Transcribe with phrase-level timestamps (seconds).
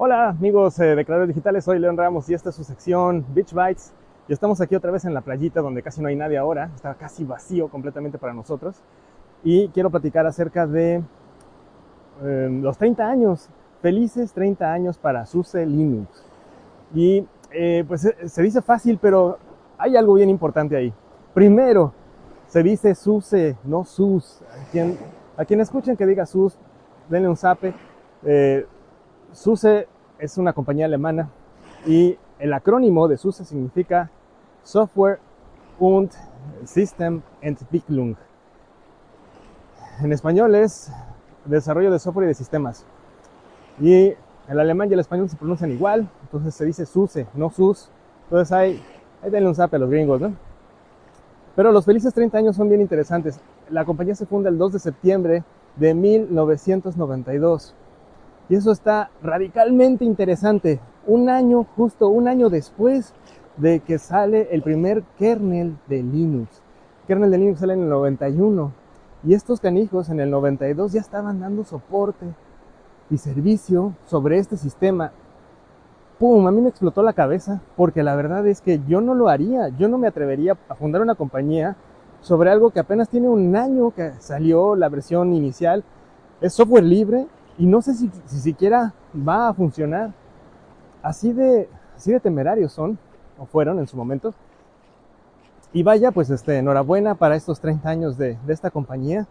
[0.00, 3.52] Hola amigos eh, de Creadores Digitales, soy León Ramos y esta es su sección Beach
[3.52, 3.92] Bites.
[4.28, 6.94] Y estamos aquí otra vez en la playita donde casi no hay nadie ahora, está
[6.94, 8.76] casi vacío completamente para nosotros.
[9.42, 11.02] Y quiero platicar acerca de
[12.22, 13.50] eh, los 30 años,
[13.82, 16.24] felices 30 años para SUSE Linux.
[16.94, 19.38] Y eh, pues se dice fácil, pero
[19.78, 20.94] hay algo bien importante ahí.
[21.34, 21.92] Primero,
[22.46, 24.44] se dice SUSE, no SUS.
[25.36, 26.56] A quien, escuchen que diga SUS,
[27.08, 27.74] denle un zape.
[28.22, 28.64] Eh,
[29.32, 29.88] SUSE
[30.18, 31.28] es una compañía alemana
[31.86, 34.10] y el acrónimo de SUSE significa
[34.62, 35.18] Software
[35.78, 36.10] und
[36.64, 38.16] System Entwicklung.
[40.00, 40.92] En español es
[41.44, 42.84] desarrollo de software y de sistemas.
[43.80, 44.14] Y
[44.48, 47.90] el alemán y el español se pronuncian igual, entonces se dice SUSE, no SUS.
[48.24, 48.82] Entonces hay,
[49.22, 50.32] ahí denle un zape a los gringos, ¿no?
[51.54, 53.40] Pero los felices 30 años son bien interesantes.
[53.68, 55.44] La compañía se funda el 2 de septiembre
[55.76, 57.74] de 1992.
[58.48, 60.80] Y eso está radicalmente interesante.
[61.06, 63.12] Un año, justo un año después
[63.58, 66.62] de que sale el primer kernel de Linux.
[67.02, 68.72] El kernel de Linux sale en el 91.
[69.24, 72.26] Y estos canijos en el 92 ya estaban dando soporte
[73.10, 75.12] y servicio sobre este sistema.
[76.18, 76.46] ¡Pum!
[76.46, 79.68] A mí me explotó la cabeza porque la verdad es que yo no lo haría.
[79.76, 81.76] Yo no me atrevería a fundar una compañía
[82.20, 85.84] sobre algo que apenas tiene un año que salió la versión inicial.
[86.40, 87.26] Es software libre
[87.58, 90.12] y no sé si, siquiera va a funcionar.
[91.02, 92.98] Así de, así de temerarios son,
[93.38, 94.32] o fueron en su momento.
[95.72, 99.26] Y vaya, pues este, enhorabuena para estos 30 años de, de esta compañía,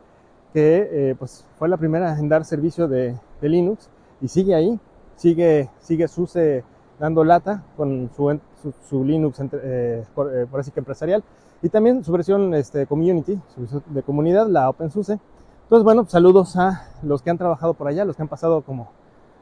[0.53, 3.89] que eh, pues fue la primera en dar servicio de, de, Linux
[4.21, 4.79] y sigue ahí,
[5.15, 6.63] sigue, sigue SUSE
[6.99, 11.23] dando lata con su, su, su Linux eh, por, eh, por, así que empresarial
[11.61, 15.19] y también su versión este, community, su versión de comunidad, la OpenSUSE.
[15.67, 18.87] Entonces, bueno, saludos a los que han trabajado por allá, los que han pasado como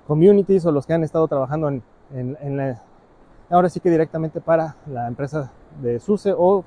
[0.07, 1.83] communities o los que han estado trabajando en,
[2.15, 2.81] en, en la,
[3.51, 5.51] ahora sí que directamente para la empresa
[5.83, 6.63] de SUSE o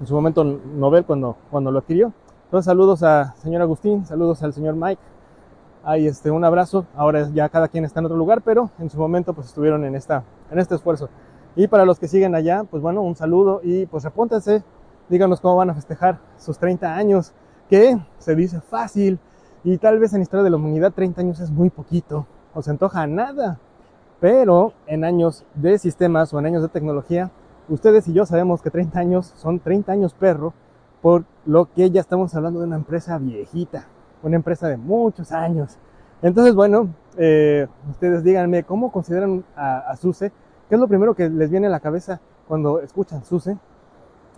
[0.00, 2.12] en su momento Nobel cuando, cuando lo adquirió.
[2.46, 5.00] Entonces, saludos a señor Agustín, saludos al señor Mike.
[5.84, 6.84] Hay este, un abrazo.
[6.96, 9.94] Ahora ya cada quien está en otro lugar, pero en su momento pues estuvieron en,
[9.94, 11.10] esta, en este esfuerzo.
[11.54, 14.64] Y para los que siguen allá, pues bueno, un saludo y pues repóntense,
[15.08, 17.32] díganos cómo van a festejar sus 30 años
[17.68, 19.18] que se dice fácil
[19.64, 22.70] y tal vez en historia de la humanidad 30 años es muy poquito o se
[22.70, 23.58] antoja nada,
[24.20, 27.30] pero en años de sistemas o en años de tecnología,
[27.68, 30.54] ustedes y yo sabemos que 30 años son 30 años perro,
[31.02, 33.86] por lo que ya estamos hablando de una empresa viejita,
[34.22, 35.76] una empresa de muchos años.
[36.22, 36.88] Entonces, bueno,
[37.18, 40.32] eh, ustedes díganme cómo consideran a, a SUSE,
[40.68, 43.58] qué es lo primero que les viene a la cabeza cuando escuchan SUSE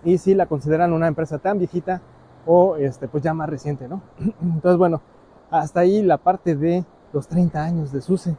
[0.05, 2.00] y si la consideran una empresa tan viejita
[2.47, 4.03] o este, pues ya más reciente, ¿no?
[4.43, 5.00] Entonces, bueno,
[5.50, 8.37] hasta ahí la parte de los 30 años de SUSE,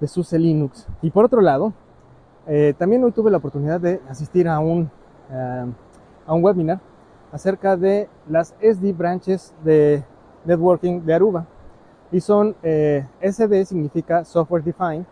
[0.00, 0.86] de SUSE Linux.
[1.02, 1.72] Y por otro lado,
[2.46, 4.90] eh, también hoy tuve la oportunidad de asistir a un,
[5.30, 5.72] uh,
[6.26, 6.80] a un webinar
[7.32, 10.04] acerca de las SD branches de
[10.44, 11.46] networking de Aruba.
[12.12, 15.06] Y son, eh, SD significa Software Defined,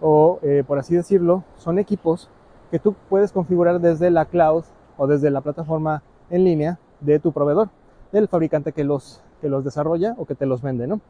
[0.00, 2.28] o eh, por así decirlo, son equipos
[2.70, 4.64] que tú puedes configurar desde la cloud
[4.96, 7.68] o desde la plataforma en línea de tu proveedor
[8.12, 11.00] del fabricante que los, que los desarrolla o que te los vende, ¿no?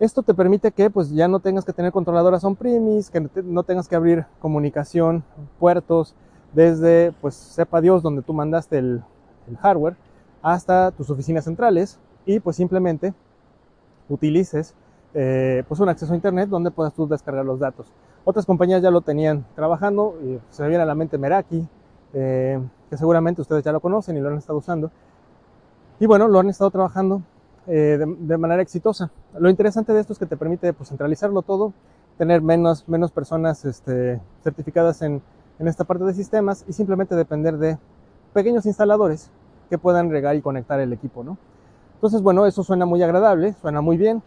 [0.00, 3.88] Esto te permite que pues ya no tengas que tener controladoras on-premise, que no tengas
[3.88, 5.24] que abrir comunicación,
[5.58, 6.14] puertos,
[6.52, 9.02] desde pues sepa Dios donde tú mandaste el,
[9.62, 9.96] hardware
[10.42, 13.14] hasta tus oficinas centrales y pues simplemente
[14.10, 14.74] utilices
[15.14, 17.90] eh, pues un acceso a internet donde puedas tú descargar los datos.
[18.24, 21.66] Otras compañías ya lo tenían trabajando y se me viene a la mente Meraki,
[22.12, 24.90] eh, que seguramente ustedes ya lo conocen y lo han estado usando.
[26.00, 27.22] Y bueno, lo han estado trabajando
[27.66, 29.10] eh, de, manera exitosa.
[29.38, 31.72] Lo interesante de esto es que te permite pues, centralizarlo todo,
[32.16, 35.22] tener menos, menos personas este, certificadas en,
[35.58, 37.78] en esta parte de sistemas y simplemente depender de
[38.32, 39.30] pequeños instaladores
[39.68, 41.36] que puedan regar y conectar el equipo, ¿no?
[41.94, 44.22] Entonces, bueno, eso suena muy agradable, suena muy bien,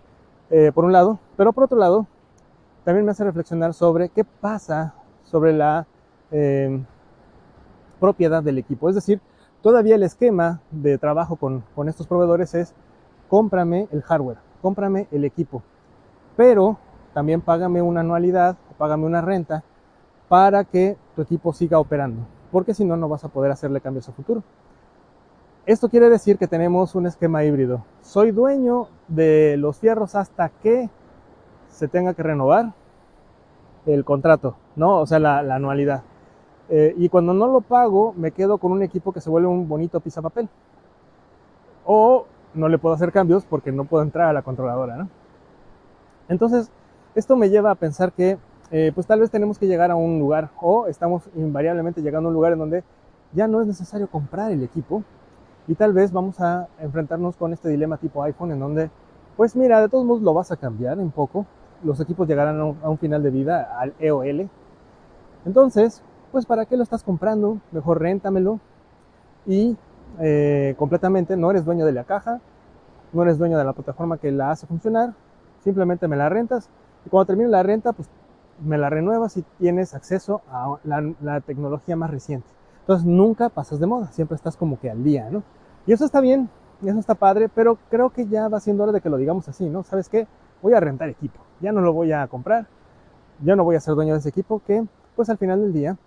[0.49, 2.05] eh, por un lado, pero por otro lado,
[2.83, 4.93] también me hace reflexionar sobre qué pasa
[5.23, 5.87] sobre la
[6.31, 6.83] eh,
[8.01, 8.89] propiedad del equipo.
[8.89, 9.21] Es decir,
[9.61, 12.73] Todavía el esquema de trabajo con, con estos proveedores es
[13.29, 15.61] cómprame el hardware, cómprame el equipo,
[16.35, 16.77] pero
[17.13, 19.63] también págame una anualidad, págame una renta
[20.27, 24.09] para que tu equipo siga operando, porque si no, no vas a poder hacerle cambios
[24.09, 24.41] a futuro.
[25.67, 27.85] Esto quiere decir que tenemos un esquema híbrido.
[28.01, 30.89] Soy dueño de los fierros hasta que
[31.69, 32.73] se tenga que renovar
[33.85, 35.01] el contrato, ¿no?
[35.01, 36.01] O sea, la, la anualidad.
[36.73, 39.67] Eh, y cuando no lo pago, me quedo con un equipo que se vuelve un
[39.67, 40.47] bonito papel
[41.85, 45.09] O no le puedo hacer cambios porque no puedo entrar a la controladora, ¿no?
[46.29, 46.71] Entonces,
[47.13, 48.37] esto me lleva a pensar que
[48.71, 52.29] eh, pues tal vez tenemos que llegar a un lugar o estamos invariablemente llegando a
[52.29, 52.83] un lugar en donde
[53.33, 55.03] ya no es necesario comprar el equipo
[55.67, 58.89] y tal vez vamos a enfrentarnos con este dilema tipo iPhone en donde,
[59.35, 61.45] pues mira, de todos modos lo vas a cambiar un poco,
[61.83, 64.49] los equipos llegarán a un final de vida al EOL,
[65.45, 67.59] entonces, pues ¿para qué lo estás comprando?
[67.71, 68.59] Mejor réntamelo
[69.45, 69.77] y
[70.19, 72.39] eh, completamente no eres dueño de la caja,
[73.13, 75.13] no eres dueño de la plataforma que la hace funcionar,
[75.63, 76.69] simplemente me la rentas
[77.05, 78.09] y cuando termine la renta, pues
[78.63, 82.47] me la renuevas y tienes acceso a la, tecnología más reciente.
[82.81, 85.43] Entonces nunca pasas de moda, siempre estás como que al día, ¿no?
[85.87, 86.49] Y eso está bien,
[86.83, 89.67] eso está padre, pero creo que ya va siendo hora de que lo digamos así,
[89.69, 89.83] ¿no?
[89.83, 90.27] ¿Sabes qué?
[90.61, 92.67] Voy a rentar equipo, ya no lo voy a comprar,
[93.43, 94.83] ya no voy a ser dueño de ese equipo que,
[95.15, 95.97] pues al final del día,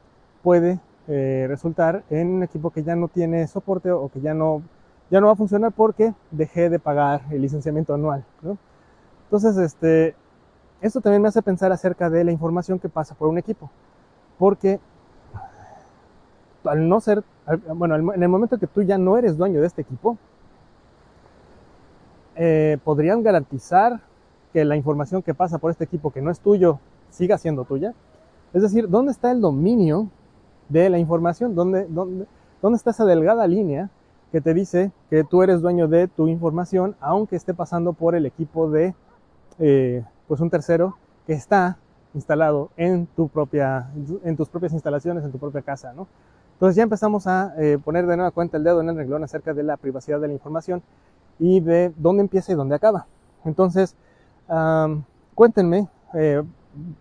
[0.44, 4.62] puede eh, resultar en un equipo que ya no tiene soporte o que ya no,
[5.11, 8.25] ya no va a funcionar porque dejé de pagar el licenciamiento anual.
[9.25, 10.14] Entonces, este,
[10.82, 13.70] esto también me hace pensar acerca de la información que pasa por un equipo.
[14.38, 14.79] Porque
[16.64, 17.25] al no ser,
[17.75, 20.19] bueno, en el momento que tú ya no eres dueño de este equipo,
[22.37, 24.00] eh, podrían garantizar
[24.52, 27.94] que la información que pasa por este equipo que no es tuyo siga siendo tuya.
[28.52, 30.11] Es decir, ¿dónde está el dominio
[30.69, 31.55] de la información?
[31.55, 32.26] ¿Dónde, dónde,
[32.62, 33.90] dónde está esa delgada línea
[34.32, 38.26] que te dice que tú eres dueño de tu información aunque esté pasando por el
[38.26, 38.94] equipo de
[39.58, 40.96] eh, pues un tercero
[41.26, 41.78] que está
[42.14, 43.90] instalado en, tu propia,
[44.25, 46.08] en tus propias instalaciones, en tu propia casa, ¿no?
[46.55, 49.52] Entonces ya empezamos a eh, poner de nueva cuenta el dedo en el renglón acerca
[49.52, 50.82] de la privacidad de la información
[51.38, 53.06] y de dónde empieza y dónde acaba.
[53.44, 53.96] Entonces,
[55.34, 56.43] cuéntenme, eh,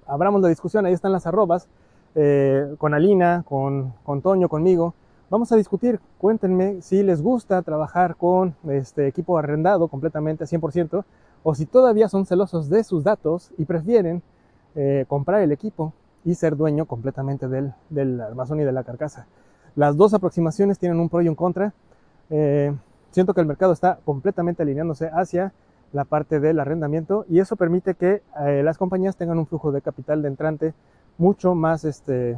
[0.07, 1.67] abramos la discusión, ahí están las arrobas,
[2.15, 4.93] eh, con Alina, con, con Toño, conmigo.
[5.29, 11.03] Vamos a discutir, cuéntenme si les gusta trabajar con este equipo arrendado completamente, 100%,
[11.41, 14.21] o si todavía son celosos de sus datos y prefieren
[14.75, 15.93] eh, comprar el equipo
[16.23, 19.25] y ser dueño completamente del, del, armazón y de la carcasa.
[19.75, 21.73] Las dos aproximaciones tienen un pro y un contra.
[22.29, 22.75] Eh,
[23.09, 25.51] siento que el mercado está completamente alineándose hacia
[25.91, 28.23] la parte del arrendamiento y eso permite que
[28.63, 30.73] las compañías tengan un flujo de capital de entrante
[31.17, 32.37] mucho más, este,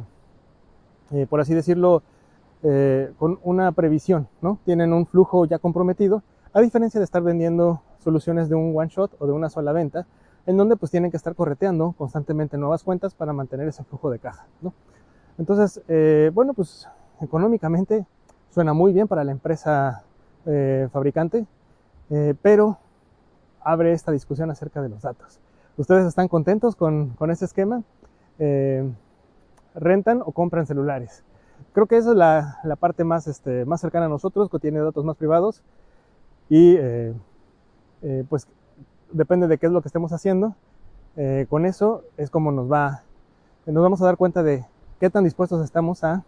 [1.28, 2.02] por así decirlo,
[3.18, 4.58] con una previsión, ¿no?
[4.64, 9.14] Tienen un flujo ya comprometido, a diferencia de estar vendiendo soluciones de un one shot
[9.18, 10.06] o de una sola venta,
[10.46, 14.18] en donde pues tienen que estar correteando constantemente nuevas cuentas para mantener ese flujo de
[14.18, 14.46] caja.
[14.62, 14.72] ¿no?
[15.38, 16.88] Entonces, eh, bueno, pues
[17.20, 18.06] económicamente
[18.50, 20.04] suena muy bien para la empresa
[20.46, 21.46] eh, fabricante,
[22.10, 22.78] eh, pero
[23.60, 25.40] abre esta discusión acerca de los datos.
[25.76, 27.82] ¿Ustedes están contentos con, con este esquema?
[29.74, 31.22] ¿Rentan o compran celulares?
[31.72, 35.04] Creo que esa es la, parte más, este, más cercana a nosotros, que tiene datos
[35.04, 35.62] más privados
[36.48, 36.76] y
[38.02, 38.46] eh, pues
[39.12, 40.54] depende de qué es lo que estemos haciendo.
[41.16, 43.02] Eh, con eso es como nos va,
[43.64, 44.64] nos vamos a dar cuenta de
[45.00, 46.24] qué tan dispuestos estamos a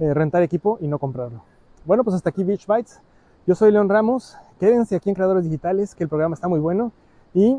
[0.00, 1.42] eh, rentar equipo y no comprarlo.
[1.84, 3.00] Bueno, pues hasta aquí Beach Bytes.
[3.46, 4.36] Yo soy León Ramos.
[4.60, 6.92] Quédense aquí en Creadores Digitales, que el programa está muy bueno.
[7.32, 7.58] Y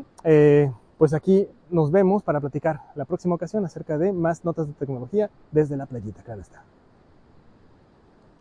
[1.00, 5.30] pues aquí nos vemos para platicar la próxima ocasión acerca de más notas de tecnología
[5.50, 6.22] desde la playita.
[6.22, 6.62] Claro está.